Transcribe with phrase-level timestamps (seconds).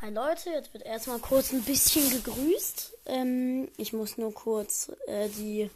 [0.00, 2.98] Hi Leute, jetzt wird erstmal kurz ein bisschen gegrüßt.
[3.06, 5.68] Ähm, ich muss nur kurz äh, die,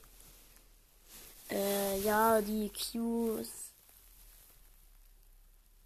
[1.50, 3.48] äh, ja, die Cues,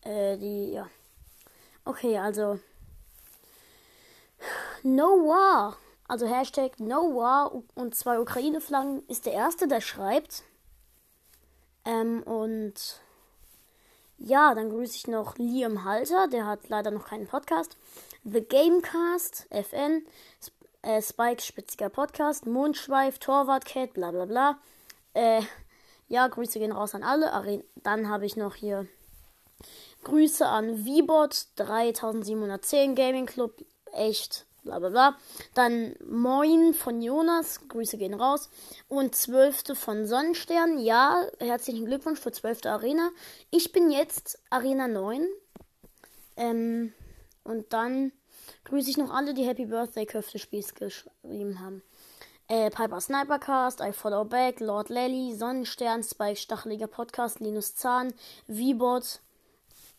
[0.02, 0.86] äh, die, ja.
[1.86, 2.60] Okay, also,
[4.82, 10.42] No War, also Hashtag No War und zwei Ukraine-Flaggen ist der erste, der schreibt.
[11.86, 13.00] Ähm, und
[14.18, 17.76] ja, dann grüße ich noch Liam Halter, der hat leider noch keinen Podcast.
[18.24, 20.06] The Gamecast, FN,
[20.82, 24.58] äh, Spikes spitziger Podcast, Mondschweif, Torwartcat, bla bla bla.
[25.14, 25.42] Äh,
[26.08, 27.64] ja, Grüße gehen raus an alle.
[27.82, 28.86] Dann habe ich noch hier
[30.04, 33.64] Grüße an VBot 3710 Gaming Club.
[33.92, 35.16] Echt, bla bla bla.
[35.54, 38.50] Dann Moin von Jonas, Grüße gehen raus.
[38.88, 39.78] Und 12.
[39.78, 42.66] von Sonnenstern, ja, herzlichen Glückwunsch für 12.
[42.66, 43.10] Arena.
[43.50, 45.26] Ich bin jetzt Arena 9.
[46.36, 46.92] Ähm,
[47.44, 48.12] und dann
[48.64, 51.82] grüße ich noch alle, die Happy Birthday Köfte Spieß geschrieben haben.
[52.48, 58.14] Äh, Piper Snipercast, I Follow Back, Lord Lally, Sonnenstern, Spike Stacheliger Podcast, Linus Zahn,
[58.46, 59.20] V-Bot,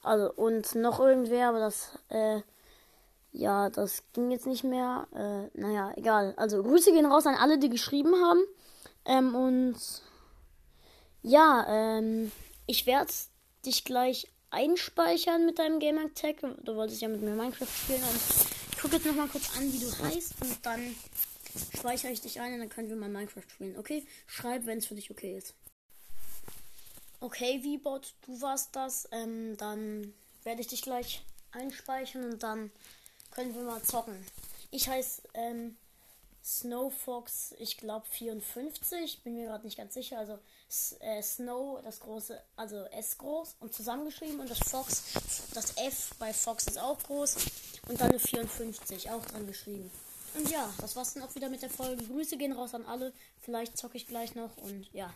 [0.02, 2.42] also und noch irgendwer, aber das, äh,
[3.38, 5.08] ja, das ging jetzt nicht mehr.
[5.14, 6.34] Äh, naja, egal.
[6.38, 8.40] Also Grüße gehen raus an alle, die geschrieben haben.
[9.06, 9.76] Ähm, und
[11.22, 12.32] ja, ähm,
[12.66, 13.12] ich werde
[13.66, 16.38] dich gleich einspeichern mit deinem Gaming Tag.
[16.64, 18.02] Du wolltest ja mit mir Minecraft spielen.
[18.02, 18.20] Und
[18.72, 20.34] ich gucke jetzt nochmal kurz an, wie du heißt.
[20.42, 20.96] Und dann
[21.78, 23.78] speichere ich dich ein und dann können wir mal Minecraft spielen.
[23.78, 24.04] Okay?
[24.26, 25.54] Schreib, wenn es für dich okay ist.
[27.20, 29.08] Okay, V-Bot, du warst das.
[29.12, 32.72] Ähm, dann werde ich dich gleich einspeichern und dann
[33.38, 34.18] können wir mal zocken.
[34.72, 35.78] Ich heiße ähm,
[36.44, 40.18] Snowfox, ich glaube 54, bin mir gerade nicht ganz sicher.
[40.18, 40.40] Also
[41.02, 45.04] äh, Snow, das große, also S groß und zusammengeschrieben und das Fox,
[45.54, 47.36] das F bei Fox ist auch groß
[47.90, 49.92] und dann eine 54 auch dran geschrieben.
[50.36, 52.04] Und ja, das war's dann auch wieder mit der Folge.
[52.06, 53.14] Grüße gehen raus an alle.
[53.42, 55.14] Vielleicht zocke ich gleich noch und ja.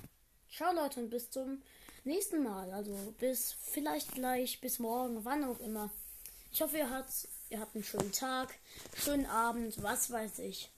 [0.55, 1.63] Ciao Leute und bis zum
[2.03, 2.71] nächsten Mal.
[2.71, 5.89] Also bis vielleicht gleich, bis morgen, wann auch immer.
[6.51, 8.55] Ich hoffe, ihr habt, ihr habt einen schönen Tag,
[8.95, 10.69] schönen Abend, was weiß ich.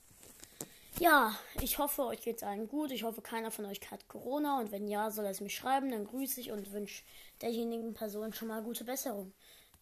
[1.00, 2.92] Ja, ich hoffe, euch geht's allen gut.
[2.92, 4.60] Ich hoffe, keiner von euch hat Corona.
[4.60, 5.90] Und wenn ja, soll es mich schreiben.
[5.90, 7.02] Dann grüße ich und wünsche
[7.42, 9.32] derjenigen Person schon mal gute Besserung.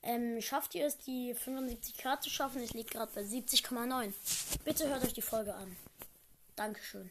[0.02, 2.62] Ähm, schafft ihr es, die 75k zu schaffen?
[2.62, 4.12] Ich liege gerade bei 70,9.
[4.64, 5.76] Bitte hört euch die Folge an.
[6.56, 7.10] Dankeschön.